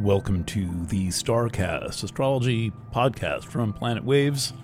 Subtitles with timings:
[0.00, 4.54] Welcome to the Starcast astrology podcast from Planet Waves.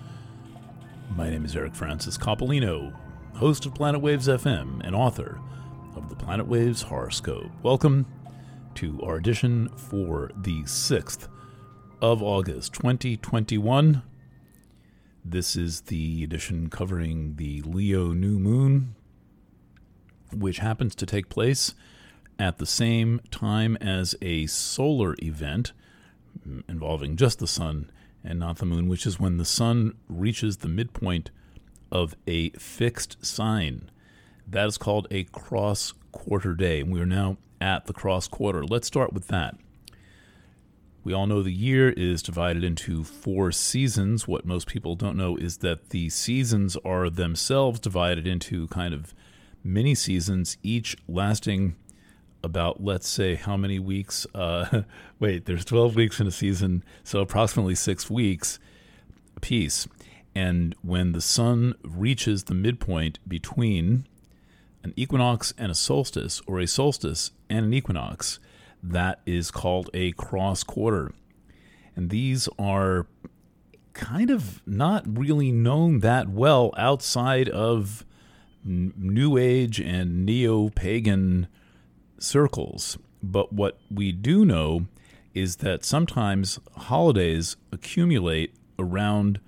[1.15, 2.91] My name is Eric Francis Coppolino,
[3.35, 5.39] host of Planet Waves FM and author
[5.95, 7.51] of the Planet Waves horoscope.
[7.61, 8.07] Welcome
[8.73, 11.27] to our edition for the 6th
[12.01, 14.01] of August 2021.
[15.23, 18.95] This is the edition covering the Leo new moon,
[20.33, 21.75] which happens to take place
[22.39, 25.73] at the same time as a solar event
[26.67, 27.89] involving just the sun
[28.23, 31.31] and not the moon, which is when the sun reaches the midpoint
[31.91, 33.89] of a fixed sign.
[34.47, 36.83] That is called a cross quarter day.
[36.83, 38.63] We are now at the cross quarter.
[38.63, 39.57] Let's start with that.
[41.03, 44.27] We all know the year is divided into four seasons.
[44.27, 49.13] What most people don't know is that the seasons are themselves divided into kind of
[49.63, 51.77] mini seasons, each lasting
[52.43, 54.83] about let's say how many weeks uh,
[55.19, 58.59] wait there's 12 weeks in a season so approximately six weeks
[59.35, 59.87] a piece
[60.35, 64.05] and when the sun reaches the midpoint between
[64.83, 68.39] an equinox and a solstice or a solstice and an equinox
[68.81, 71.11] that is called a cross quarter.
[71.95, 73.07] And these are
[73.93, 78.05] kind of not really known that well outside of
[78.63, 81.47] new age and neo-pagan
[82.19, 82.97] circles.
[83.21, 84.87] But what we do know
[85.33, 89.39] is that sometimes holidays accumulate around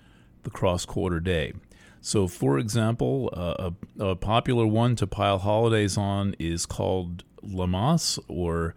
[0.44, 1.54] the cross quarter day.
[2.02, 8.18] So, for example, uh, a, a, popular one to pile holidays on is called Lammas,
[8.28, 8.74] or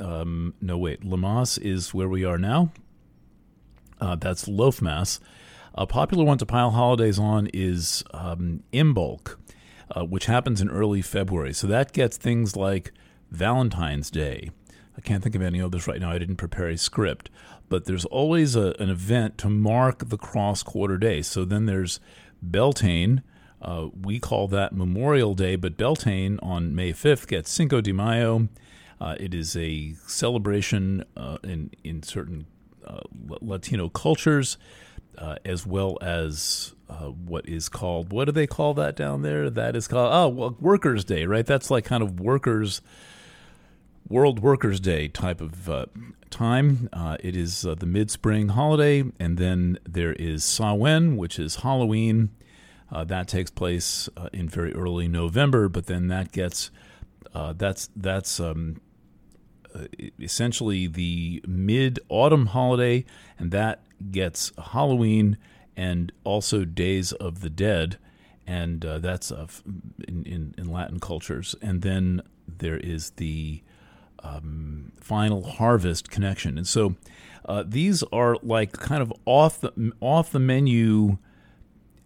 [0.00, 2.72] um, no, wait, Lammas is where we are now.
[4.00, 5.20] Uh, that's Loafmas.
[5.74, 9.36] A popular one to pile holidays on is um, Imbolc,
[9.90, 11.52] uh, which happens in early February.
[11.52, 12.92] So that gets things like
[13.34, 14.50] Valentine's Day.
[14.96, 16.10] I can't think of any others right now.
[16.10, 17.30] I didn't prepare a script.
[17.68, 21.22] But there's always a, an event to mark the cross quarter day.
[21.22, 21.98] So then there's
[22.42, 23.22] Beltane.
[23.60, 28.48] Uh, we call that Memorial Day, but Beltane on May 5th gets Cinco de Mayo.
[29.00, 32.46] Uh, it is a celebration uh, in, in certain
[32.86, 33.00] uh,
[33.40, 34.58] Latino cultures,
[35.16, 39.48] uh, as well as uh, what is called, what do they call that down there?
[39.48, 41.46] That is called, oh, well, Workers' Day, right?
[41.46, 42.82] That's like kind of workers'
[44.08, 45.86] World Workers' Day type of uh,
[46.30, 46.88] time.
[46.92, 51.56] Uh, it is uh, the mid spring holiday, and then there is Samhain, which is
[51.56, 52.30] Halloween.
[52.92, 56.70] Uh, that takes place uh, in very early November, but then that gets
[57.32, 58.80] uh, that's that's um,
[60.20, 63.04] essentially the mid autumn holiday,
[63.38, 65.38] and that gets Halloween
[65.76, 67.98] and also Days of the Dead,
[68.46, 71.56] and that's in, in, in Latin cultures.
[71.62, 73.62] And then there is the
[74.24, 76.58] um, final harvest connection.
[76.58, 76.96] And so
[77.44, 81.18] uh, these are like kind of off the off the menu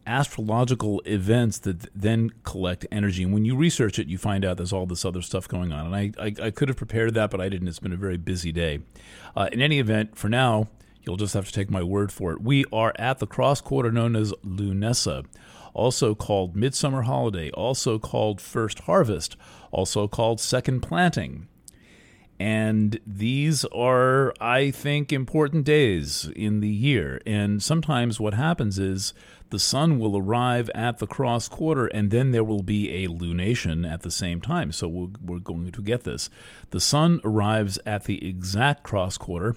[0.06, 3.22] astrological events that then collect energy.
[3.22, 5.92] And when you research it, you find out there's all this other stuff going on.
[5.92, 7.68] And I, I, I could have prepared that, but I didn't.
[7.68, 8.80] It's been a very busy day.
[9.36, 10.68] Uh, in any event, for now,
[11.02, 12.40] you'll just have to take my word for it.
[12.40, 15.26] We are at the cross quarter known as Lughnasadh,
[15.74, 19.36] also called Midsummer Holiday, also called First Harvest,
[19.70, 21.48] also called Second Planting.
[22.40, 27.20] And these are, I think, important days in the year.
[27.26, 29.12] And sometimes what happens is
[29.50, 33.90] the sun will arrive at the cross quarter and then there will be a lunation
[33.90, 34.70] at the same time.
[34.72, 36.30] So we're, going to get this.
[36.70, 39.56] The sun arrives at the exact cross quarter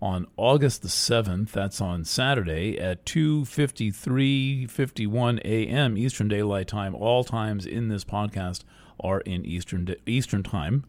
[0.00, 5.96] on August the 7th, that's on Saturday, at 2:53:51 a.m.
[5.96, 6.92] Eastern Daylight Time.
[6.94, 8.64] All times in this podcast
[8.98, 10.84] are in Eastern Eastern Time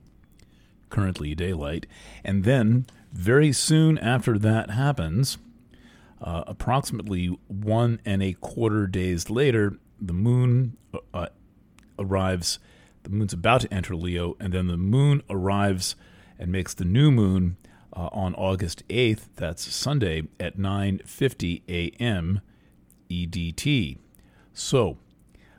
[0.94, 1.88] currently daylight.
[2.24, 5.40] And then, very soon after that happens,
[6.22, 11.28] uh, approximately one and a quarter days later, the moon uh, uh,
[11.98, 12.60] arrives.
[13.02, 15.96] The moon's about to enter Leo, and then the moon arrives
[16.40, 17.58] and makes the new moon
[17.92, 19.28] uh, on August 8th.
[19.36, 22.42] That's Sunday at 9:50 a.m.
[23.10, 23.98] EDT.
[24.54, 24.98] So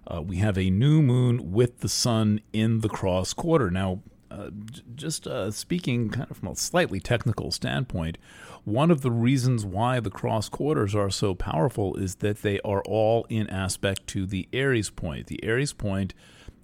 [0.06, 3.70] uh, we have a new moon with the sun in the cross quarter.
[3.70, 4.00] Now,
[4.34, 4.50] uh,
[4.94, 8.19] just uh, speaking kind of from a slightly technical standpoint,
[8.64, 12.82] one of the reasons why the cross quarters are so powerful is that they are
[12.82, 15.28] all in aspect to the Aries point.
[15.28, 16.14] The Aries point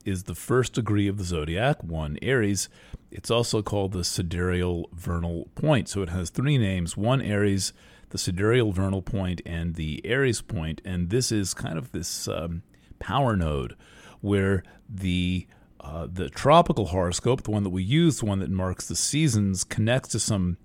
[0.05, 2.69] is the first degree of the zodiac, one Aries.
[3.11, 5.89] It's also called the sidereal vernal point.
[5.89, 7.73] So it has three names one Aries,
[8.09, 10.81] the sidereal vernal point, and the Aries point.
[10.85, 12.63] And this is kind of this um,
[12.99, 13.77] power node
[14.21, 15.47] where the
[15.91, 19.65] uh, the tropical horoscope, the one that we use, the one that marks the seasons,
[19.65, 20.57] connects to some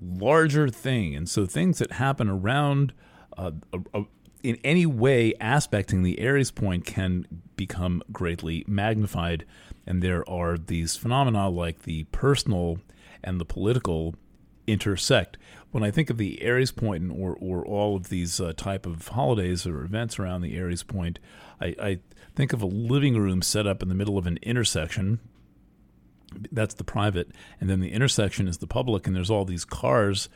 [0.00, 1.16] larger thing.
[1.16, 2.92] And so things that happen around
[3.36, 3.50] uh,
[4.44, 9.44] in any way aspecting the Aries point can become greatly magnified.
[9.88, 12.78] And there are these phenomena like the personal
[13.24, 14.14] and the political
[14.66, 15.36] intersect.
[15.70, 19.08] When I think of the Aries point or, or all of these uh, type of
[19.08, 21.18] holidays or events around the Aries point,
[21.60, 21.98] I, I
[22.34, 25.20] think of a living room set up in the middle of an intersection.
[26.52, 27.30] That's the private.
[27.60, 30.28] And then the intersection is the public and there's all these cars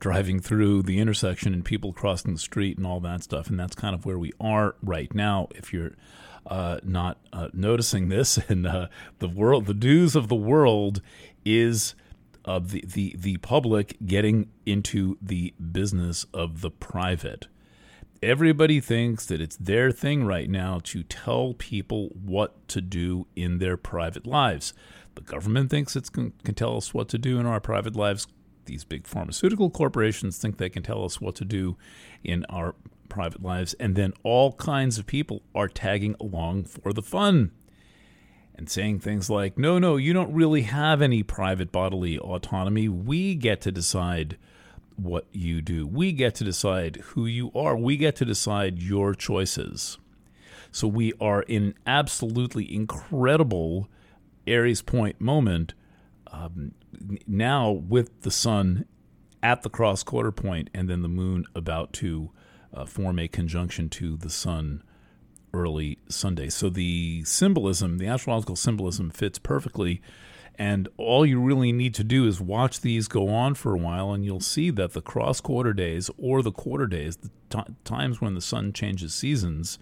[0.00, 3.48] driving through the intersection and people crossing the street and all that stuff.
[3.48, 5.92] And that's kind of where we are right now if you're
[6.46, 8.38] uh, not uh, noticing this.
[8.48, 8.88] And uh,
[9.18, 11.00] the world the news of the world
[11.44, 11.94] is
[12.44, 17.46] uh, the, the the public getting into the business of the private
[18.22, 23.58] everybody thinks that it's their thing right now to tell people what to do in
[23.58, 24.72] their private lives
[25.14, 28.26] the government thinks it can, can tell us what to do in our private lives.
[28.66, 31.76] These big pharmaceutical corporations think they can tell us what to do
[32.22, 32.74] in our
[33.08, 33.74] private lives.
[33.74, 37.52] And then all kinds of people are tagging along for the fun
[38.54, 42.88] and saying things like, no, no, you don't really have any private bodily autonomy.
[42.88, 44.36] We get to decide
[44.96, 45.86] what you do.
[45.86, 47.76] We get to decide who you are.
[47.76, 49.98] We get to decide your choices.
[50.70, 53.88] So we are in absolutely incredible
[54.46, 55.74] Aries Point moment
[56.30, 56.72] um,
[57.26, 58.86] now with the sun
[59.42, 62.30] at the cross quarter point and then the moon about to
[62.72, 64.82] uh, form a conjunction to the sun
[65.54, 66.48] early Sunday.
[66.48, 70.02] So the symbolism, the astrological symbolism fits perfectly.
[70.56, 74.12] And all you really need to do is watch these go on for a while,
[74.12, 78.20] and you'll see that the cross quarter days or the quarter days, the t- times
[78.20, 79.78] when the sun changes seasons,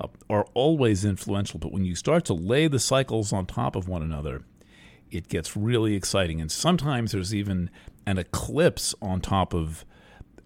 [0.00, 1.58] uh, are always influential.
[1.58, 4.44] But when you start to lay the cycles on top of one another,
[5.10, 6.40] it gets really exciting.
[6.40, 7.68] And sometimes there's even
[8.06, 9.84] an eclipse on top of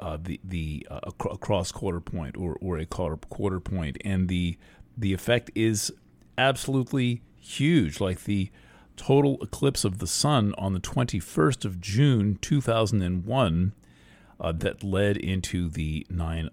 [0.00, 4.58] uh, the the uh, cross quarter point or, or a quarter quarter point, and the
[4.96, 5.92] the effect is
[6.36, 8.00] absolutely huge.
[8.00, 8.50] Like the
[8.96, 13.72] total eclipse of the sun on the 21st of June 2001
[14.38, 16.50] uh, that led into the 9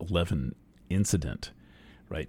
[0.00, 0.54] 11
[0.88, 1.50] incident
[2.12, 2.28] right?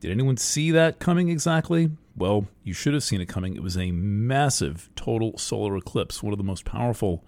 [0.00, 1.90] Did anyone see that coming exactly?
[2.14, 3.56] Well, you should have seen it coming.
[3.56, 7.24] It was a massive total solar eclipse, one of the most powerful,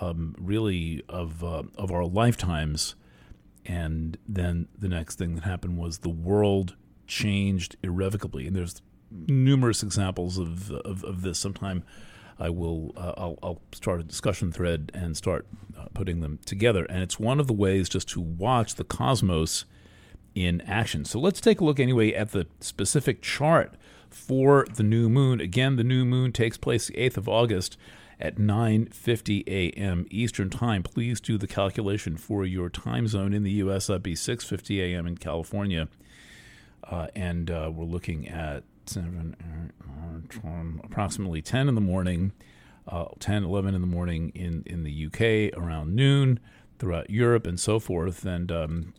[0.00, 2.94] um, really, of uh, of our lifetimes.
[3.64, 8.46] And then the next thing that happened was the world changed irrevocably.
[8.46, 8.80] And there's
[9.10, 11.38] numerous examples of of, of this.
[11.38, 11.82] Sometime
[12.38, 15.46] I will uh, I'll, I'll, start a discussion thread and start
[15.78, 16.84] uh, putting them together.
[16.84, 19.64] And it's one of the ways just to watch the cosmos
[20.34, 21.04] in action.
[21.04, 23.74] So let's take a look anyway at the specific chart
[24.10, 25.40] for the new moon.
[25.40, 27.78] Again, the new moon takes place the 8th of August
[28.18, 30.06] at 9:50 a.m.
[30.10, 30.82] Eastern Time.
[30.82, 33.86] Please do the calculation for your time zone in the U.S.
[33.86, 35.06] That'd be 6:50 a.m.
[35.06, 35.88] in California,
[36.84, 39.36] uh, and uh, we're looking at seven,
[40.84, 42.32] approximately 10 in the morning,
[42.88, 46.40] uh, 10, 11 in the morning in in the UK, around noon
[46.78, 48.94] throughout Europe and so forth, and um,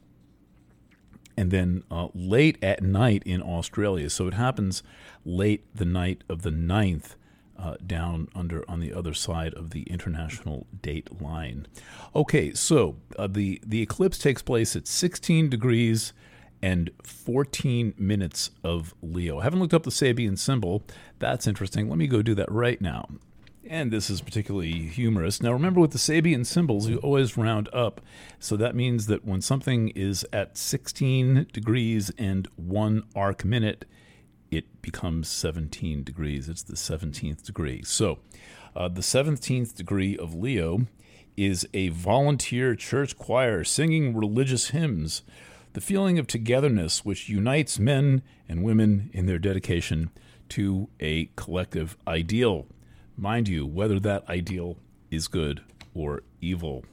[1.37, 4.09] and then uh, late at night in Australia.
[4.09, 4.83] So it happens
[5.23, 7.15] late the night of the 9th.
[7.57, 11.65] Uh, down under on the other side of the international date line.
[12.15, 16.13] Okay, so uh, the the eclipse takes place at 16 degrees
[16.61, 19.39] and 14 minutes of Leo.
[19.39, 20.83] I haven't looked up the Sabian symbol.
[21.17, 21.89] That's interesting.
[21.89, 23.07] Let me go do that right now
[23.69, 25.41] and this is particularly humorous.
[25.41, 28.01] Now, remember with the Sabian symbols, you always round up.
[28.39, 33.85] So that means that when something is at 16 degrees and one arc minute,
[34.51, 36.49] it becomes 17 degrees.
[36.49, 37.83] It's the 17th degree.
[37.83, 38.19] So
[38.75, 40.87] uh, the 17th degree of Leo
[41.35, 45.21] is a volunteer church choir singing religious hymns,
[45.73, 50.09] the feeling of togetherness which unites men and women in their dedication
[50.49, 52.65] to a collective ideal.
[53.15, 54.77] Mind you, whether that ideal
[55.11, 55.61] is good
[55.93, 56.85] or evil,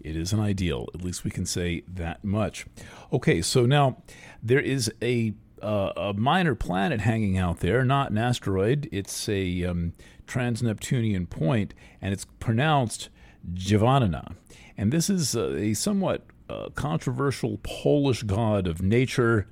[0.00, 0.86] it is an ideal.
[0.94, 2.66] At least we can say that much.
[3.12, 4.02] Okay, so now
[4.42, 8.88] there is a uh, a minor planet hanging out there, not an asteroid.
[8.92, 9.92] It's a um,
[10.26, 13.08] trans-Neptunian point, and it's pronounced
[13.52, 14.34] Dziewanna.
[14.76, 19.48] And this is a somewhat uh, controversial Polish god of nature,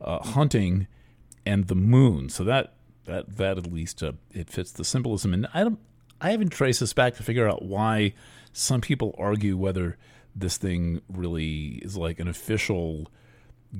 [0.00, 0.86] uh, hunting,
[1.44, 2.28] and the moon.
[2.28, 2.74] So that
[3.06, 5.34] that that at least uh, it fits the symbolism.
[5.34, 5.78] And I don't,
[6.20, 8.14] I haven't traced this back to figure out why
[8.52, 9.96] some people argue whether
[10.34, 13.10] this thing really is like an official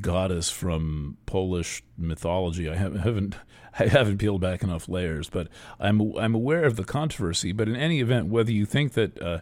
[0.01, 2.69] goddess from Polish mythology.
[2.69, 3.37] I haven't
[3.79, 7.53] I haven't peeled back enough layers, but I'm I'm aware of the controversy.
[7.53, 9.41] But in any event, whether you think that uh,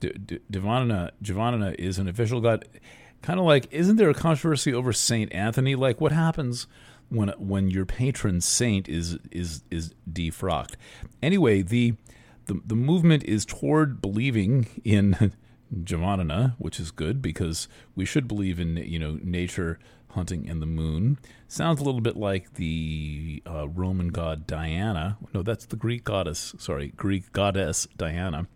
[0.00, 2.66] Dziewanna is an official god,
[3.22, 5.74] kind of like isn't there a controversy over Saint Anthony?
[5.74, 6.66] Like what happens
[7.08, 10.74] when when your patron saint is is is defrocked?
[11.22, 11.94] Anyway, the
[12.46, 15.32] the, the movement is toward believing in
[15.72, 19.78] Dziewanna, which is good because we should believe in you know nature
[20.10, 21.18] hunting and the moon.
[21.48, 25.18] Sounds a little bit like the uh, Roman god Diana.
[25.32, 26.54] No, that's the Greek goddess.
[26.58, 28.46] Sorry, Greek goddess Diana.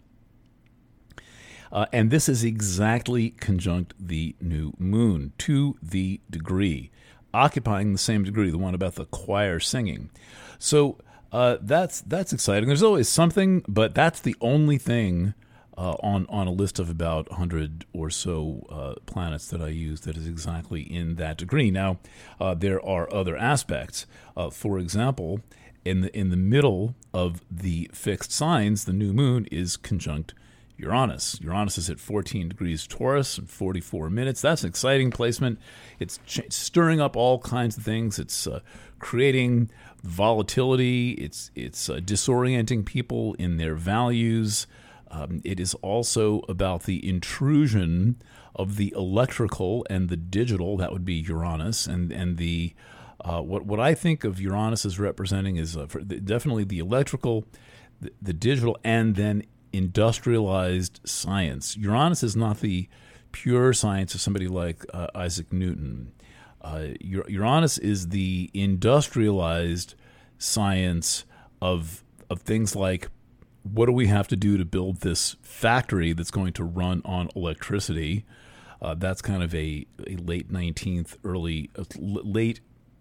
[1.71, 6.91] Uh, and this is exactly conjunct the new moon to the degree,
[7.35, 10.09] occupying the same degree, the one about the choir singing.
[10.59, 10.99] So
[11.31, 12.69] uh, that's that's exciting.
[12.69, 15.35] There's always something, but that's the only thing
[15.79, 20.01] uh, on on a list of about 100 or so uh, planets that I use
[20.03, 21.71] that is exactly in that degree.
[21.71, 21.99] Now,
[22.41, 24.05] uh, there are other aspects.
[24.37, 25.41] Uh, for example,
[25.85, 30.35] in the in the middle of the fixed signs, the new moon is conjunct
[30.77, 31.41] Uranus.
[31.41, 34.41] Uranus is at 14 degrees Taurus and 44 minutes.
[34.41, 35.59] That's an exciting placement.
[35.99, 38.19] It's ch- stirring up all kinds of things.
[38.19, 38.61] It's uh,
[38.99, 39.71] creating
[40.03, 41.13] volatility.
[41.13, 44.67] It's it's uh, disorienting people in their values.
[45.11, 48.21] Um, it is also about the intrusion
[48.55, 50.77] of the electrical and the digital.
[50.77, 52.75] That would be Uranus, and and the
[53.21, 57.45] uh, what what I think of Uranus as representing is uh, the, definitely the electrical,
[58.01, 61.77] the, the, digital, and then industrialized science.
[61.77, 62.89] Uranus is not the
[63.33, 66.13] pure science of somebody like uh, Isaac Newton.
[66.61, 69.95] Uh, Uranus is the industrialized
[70.39, 71.25] science
[71.61, 73.09] of of things like
[73.63, 77.29] what do we have to do to build this factory that's going to run on
[77.35, 78.25] electricity?
[78.81, 82.61] Uh, that's kind of a, a late 19th, early, uh, late,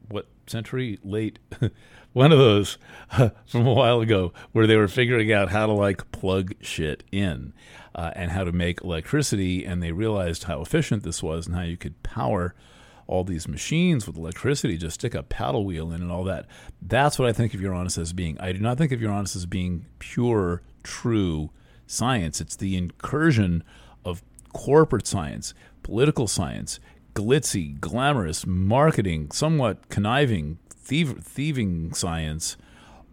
[0.09, 0.97] what century?
[1.03, 1.39] Late,
[2.13, 2.77] one of those
[3.45, 7.53] from a while ago where they were figuring out how to like plug shit in
[7.93, 9.65] uh, and how to make electricity.
[9.65, 12.55] And they realized how efficient this was and how you could power
[13.07, 16.45] all these machines with electricity, just stick a paddle wheel in and all that.
[16.81, 18.39] That's what I think of Uranus as being.
[18.39, 21.51] I do not think of Uranus as being pure, true
[21.85, 22.41] science.
[22.41, 23.63] It's the incursion
[24.05, 24.21] of
[24.53, 26.79] corporate science, political science,
[27.13, 32.57] glitzy, glamorous, marketing, somewhat conniving, thieving science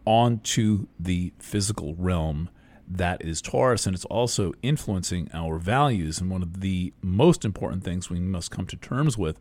[0.05, 2.51] onto the physical realm
[2.87, 6.21] that is Taurus, and it's also influencing our values.
[6.21, 9.39] And one of the most important things we must come to terms with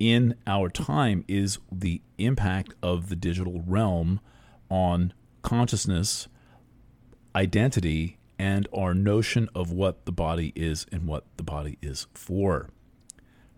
[0.00, 4.18] in our time is the impact of the digital realm
[4.70, 6.26] on consciousness,
[7.36, 12.70] identity, and our notion of what the body is and what the body is for.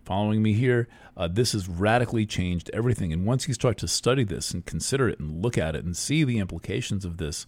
[0.05, 3.13] Following me here, uh, this has radically changed everything.
[3.13, 5.97] And once you start to study this and consider it and look at it and
[5.97, 7.47] see the implications of this,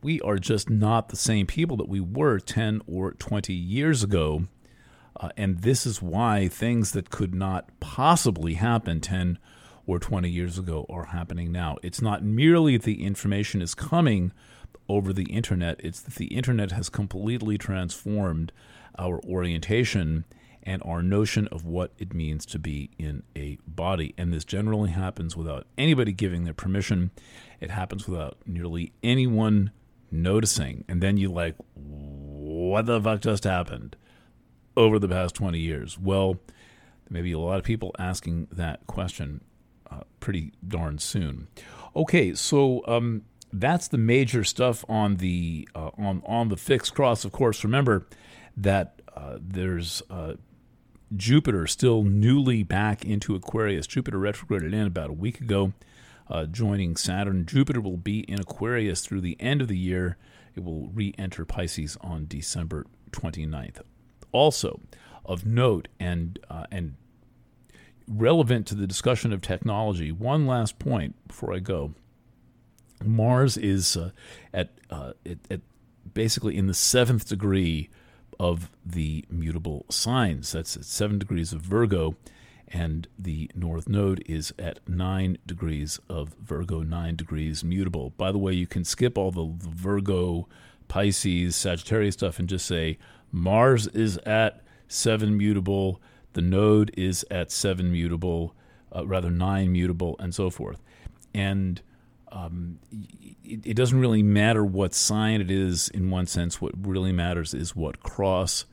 [0.00, 4.44] we are just not the same people that we were 10 or 20 years ago
[5.20, 9.38] uh, and this is why things that could not possibly happen 10
[9.86, 11.76] or 20 years ago are happening now.
[11.82, 14.32] It's not merely that the information is coming
[14.88, 18.52] over the internet, it's that the internet has completely transformed
[18.98, 20.24] our orientation
[20.62, 24.14] and our notion of what it means to be in a body.
[24.16, 27.10] And this generally happens without anybody giving their permission.
[27.60, 29.70] It happens without nearly anyone
[30.10, 30.84] noticing.
[30.88, 33.96] And then you're like, what the fuck just happened?
[34.76, 35.98] Over the past 20 years?
[35.98, 39.42] Well, there may be a lot of people asking that question
[39.90, 41.48] uh, pretty darn soon.
[41.94, 47.24] Okay, so um, that's the major stuff on the uh, on on the fixed cross.
[47.24, 48.06] Of course, remember
[48.56, 50.34] that uh, there's uh,
[51.16, 53.86] Jupiter still newly back into Aquarius.
[53.86, 55.72] Jupiter retrograded in about a week ago,
[56.28, 57.46] uh, joining Saturn.
[57.46, 60.16] Jupiter will be in Aquarius through the end of the year.
[60.56, 63.80] It will re-enter Pisces on December 29th
[64.34, 64.80] also
[65.24, 66.96] of note and uh, and
[68.06, 70.12] relevant to the discussion of technology.
[70.12, 71.94] One last point before I go.
[73.02, 74.10] Mars is uh,
[74.52, 75.60] at, uh, at, at
[76.12, 77.88] basically in the seventh degree
[78.38, 80.52] of the mutable signs.
[80.52, 82.16] That's at seven degrees of Virgo,
[82.68, 88.10] and the North Node is at nine degrees of Virgo, nine degrees mutable.
[88.16, 90.48] By the way, you can skip all the Virgo,
[90.88, 92.98] Pisces, Sagittarius stuff and just say
[93.34, 96.00] Mars is at seven mutable,
[96.34, 98.54] the node is at seven mutable,
[98.94, 100.80] uh, rather nine mutable, and so forth.
[101.34, 101.82] And
[102.30, 102.78] um,
[103.42, 106.60] it, it, doesn't really matter what sign it is in one sense.
[106.60, 108.66] What really matters is what cross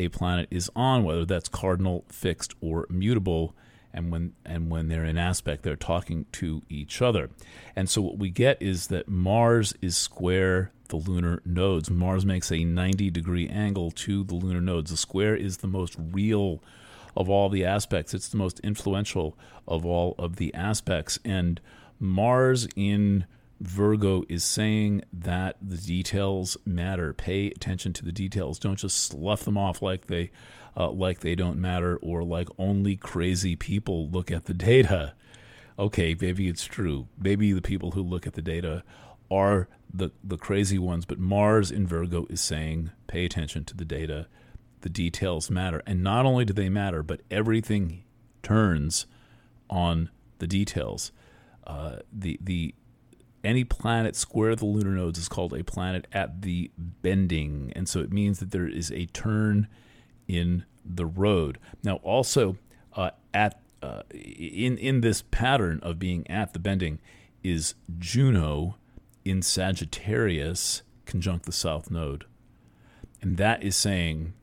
[0.00, 3.54] a planet is on, whether that's cardinal, fixed, or mutable.
[3.94, 7.30] and when and when they're in aspect, they're talking to each other.
[7.76, 11.90] And so what we get is that Mars is square the lunar nodes.
[11.90, 14.90] Mars makes a 90 degree angle to the lunar nodes.
[14.90, 16.62] The square is the most real
[17.16, 18.12] of all the aspects.
[18.12, 21.18] It's the most influential of all of the aspects.
[21.24, 21.60] And
[21.98, 23.24] Mars in
[23.60, 27.14] Virgo is saying that the details matter.
[27.14, 28.58] Pay attention to the details.
[28.58, 30.30] Don't just slough them off like they
[30.76, 35.14] uh, like they don't matter or like only crazy people look at the data.
[35.78, 37.08] Okay, maybe it's true.
[37.18, 38.82] Maybe the people who look at the data
[39.30, 43.84] are the the crazy ones, but Mars in Virgo is saying pay attention to the
[43.84, 44.26] data.
[44.80, 45.82] The details matter.
[45.86, 48.02] And not only do they matter, but everything
[48.42, 49.06] turns
[49.70, 51.12] on the details.
[51.66, 52.74] Uh, the the
[53.44, 58.00] any planet square the lunar nodes is called a planet at the bending, and so
[58.00, 59.68] it means that there is a turn
[60.28, 61.58] in the road.
[61.82, 62.56] Now, also
[62.94, 67.00] uh, at uh, in in this pattern of being at the bending
[67.42, 68.76] is Juno
[69.24, 72.24] in Sagittarius conjunct the South Node,
[73.20, 74.34] and that is saying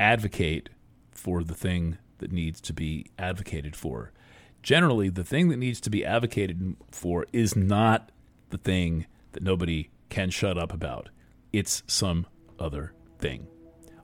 [0.00, 0.68] advocate
[1.10, 4.12] for the thing that needs to be advocated for.
[4.62, 8.10] Generally, the thing that needs to be advocated for is not
[8.50, 11.10] the thing that nobody can shut up about.
[11.52, 12.26] It's some
[12.58, 13.46] other thing.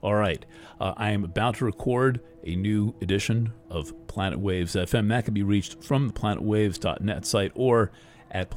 [0.03, 0.45] All right,
[0.81, 5.09] uh, I am about to record a new edition of Planet Waves FM.
[5.09, 7.91] That can be reached from the planetwaves.net site or
[8.31, 8.51] at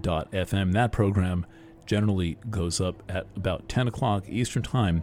[0.00, 0.72] planetwaves.fm.
[0.72, 1.46] That program
[1.86, 5.02] generally goes up at about 10 o'clock Eastern Time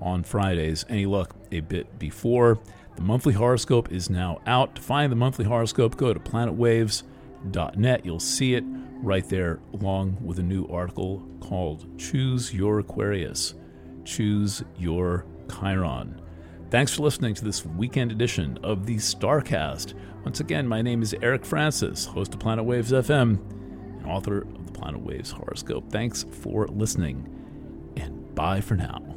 [0.00, 0.84] on Fridays.
[0.88, 2.58] Any luck a bit before.
[2.96, 4.76] The monthly horoscope is now out.
[4.76, 8.04] To find the monthly horoscope, go to planetwaves.net.
[8.04, 8.64] You'll see it
[9.02, 13.54] right there, along with a new article called Choose Your Aquarius.
[14.04, 16.20] Choose Your Chiron.
[16.70, 19.94] Thanks for listening to this weekend edition of the Starcast.
[20.24, 23.38] Once again, my name is Eric Francis, host of Planet Waves FM
[24.06, 25.90] author of the Planet Waves horoscope.
[25.90, 27.28] Thanks for listening,
[27.96, 29.13] and bye for now.